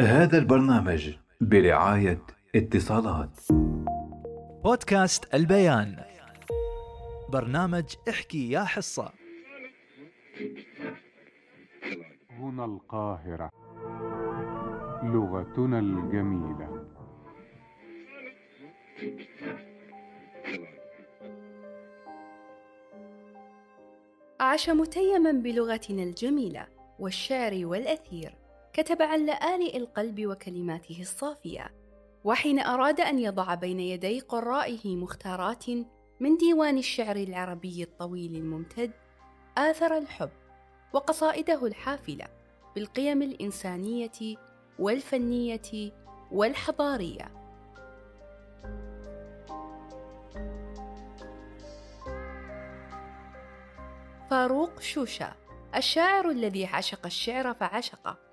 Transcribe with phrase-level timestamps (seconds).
[0.00, 2.22] هذا البرنامج برعاية
[2.54, 3.40] اتصالات.
[4.64, 6.04] بودكاست البيان.
[7.28, 9.12] برنامج احكي يا حصة.
[12.30, 13.50] هنا القاهرة
[15.02, 16.84] لغتنا الجميلة.
[24.40, 26.66] عاش متيما بلغتنا الجميلة
[26.98, 28.39] والشعر والأثير.
[28.80, 31.74] كتب عن لآلئ القلب وكلماته الصافية
[32.24, 35.64] وحين أراد أن يضع بين يدي قرائه مختارات
[36.20, 38.90] من ديوان الشعر العربي الطويل الممتد
[39.58, 40.30] آثر الحب
[40.92, 42.26] وقصائده الحافلة
[42.74, 44.36] بالقيم الإنسانية
[44.78, 45.92] والفنية
[46.32, 47.32] والحضارية.
[54.30, 55.32] فاروق شوشة
[55.76, 58.29] الشاعر الذي عشق الشعر فعشقه.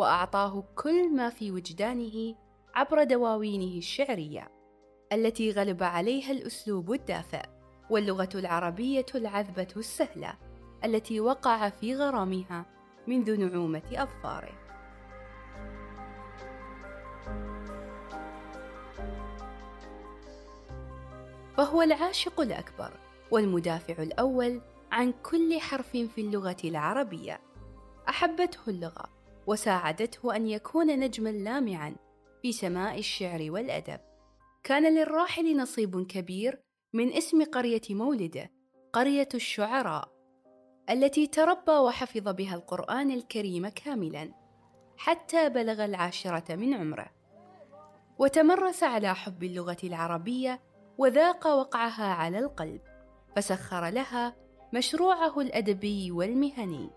[0.00, 2.34] وأعطاه كل ما في وجدانه
[2.74, 4.48] عبر دواوينه الشعرية
[5.12, 7.42] التي غلب عليها الأسلوب الدافئ
[7.90, 10.34] واللغة العربية العذبة السهلة
[10.84, 12.66] التي وقع في غرامها
[13.06, 14.52] منذ نعومة أظفاره.
[21.56, 22.92] فهو العاشق الأكبر
[23.30, 24.60] والمدافع الأول
[24.92, 27.40] عن كل حرف في اللغة العربية.
[28.08, 29.19] أحبته اللغة.
[29.46, 31.96] وساعدته أن يكون نجما لامعا
[32.42, 34.00] في سماء الشعر والأدب.
[34.64, 36.60] كان للراحل نصيب كبير
[36.92, 38.50] من اسم قرية مولده
[38.92, 40.08] قرية الشعراء
[40.90, 44.32] التي تربى وحفظ بها القرآن الكريم كاملا
[44.96, 47.10] حتى بلغ العاشرة من عمره.
[48.18, 50.60] وتمرس على حب اللغة العربية
[50.98, 52.80] وذاق وقعها على القلب
[53.36, 54.36] فسخر لها
[54.74, 56.90] مشروعه الأدبي والمهني.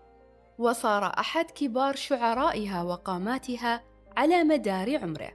[0.58, 3.82] وصار أحد كبار شعرائها وقاماتها
[4.16, 5.32] على مدار عمره.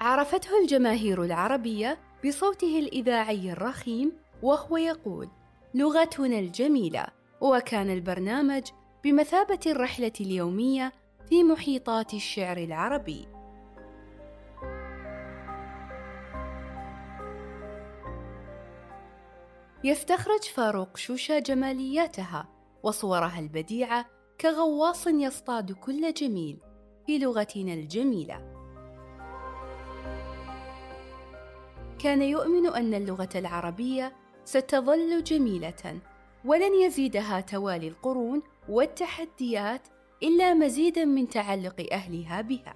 [0.00, 4.12] عرفته الجماهير العربية بصوته الإذاعي الرخيم
[4.42, 5.28] وهو يقول
[5.74, 7.06] لغتنا الجميلة
[7.40, 8.62] وكان البرنامج
[9.04, 10.92] بمثابة الرحلة اليومية
[11.28, 13.28] في محيطات الشعر العربي.
[19.84, 22.48] يستخرج فاروق شوشة جمالياتها
[22.82, 24.06] وصورها البديعة
[24.40, 26.58] كغواص يصطاد كل جميل
[27.06, 28.54] في لغتنا الجميلة.
[31.98, 34.12] كان يؤمن أن اللغة العربية
[34.44, 36.00] ستظل جميلة
[36.44, 39.88] ولن يزيدها توالي القرون والتحديات
[40.22, 42.74] إلا مزيدا من تعلق أهلها بها.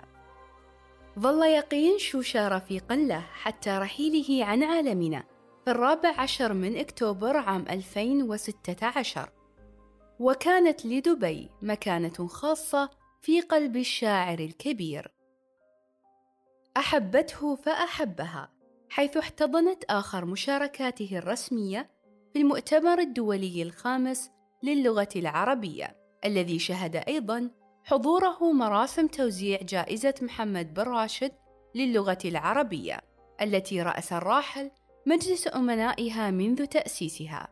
[1.19, 5.38] ظل يقين شوشة رفيقا له حتى رحيله عن عالمنا
[5.69, 9.29] في الرابع عشر من أكتوبر عام 2016
[10.21, 12.91] وكانت لدبي مكانة خاصة
[13.23, 15.13] في قلب الشاعر الكبير.
[16.77, 18.53] أحبته فأحبها
[18.91, 21.91] حيث احتضنت آخر مشاركاته الرسمية
[22.33, 24.31] في المؤتمر الدولي الخامس
[24.63, 27.51] للغة العربية الذي شهد أيضا
[27.85, 31.33] حضوره مراسم توزيع جائزة محمد بن راشد
[31.75, 33.01] للغة العربية
[33.43, 34.71] التي رأس الراحل
[35.09, 37.49] مجلس أمنائها منذ تأسيسها.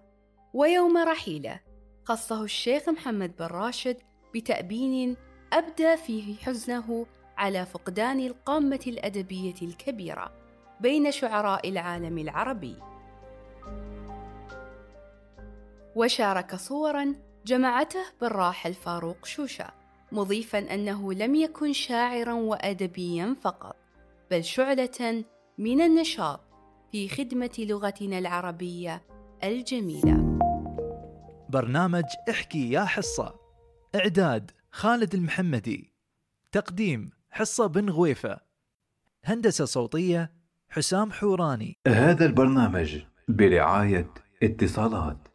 [0.54, 1.60] ويوم رحيله
[2.04, 3.96] خصه الشيخ محمد بن راشد
[4.34, 5.16] بتأبين
[5.52, 7.06] أبدى فيه حزنه
[7.36, 10.32] على فقدان القامة الأدبية الكبيرة
[10.80, 12.76] بين شعراء العالم العربي.
[15.94, 17.14] وشارك صورا
[17.46, 19.70] جمعته بالراحل فاروق شوشة
[20.12, 23.76] مضيفا أنه لم يكن شاعرا وأدبيا فقط
[24.30, 25.24] بل شعلة
[25.58, 26.45] من النشاط.
[26.96, 29.02] في خدمة لغتنا العربية
[29.44, 30.38] الجميلة.
[31.48, 33.34] برنامج احكي يا حصة.
[33.94, 35.92] إعداد خالد المحمدي.
[36.52, 38.40] تقديم حصة بن غويفة.
[39.24, 40.32] هندسة صوتية
[40.68, 41.76] حسام حوراني.
[41.88, 44.10] هذا البرنامج برعاية
[44.42, 45.28] اتصالات.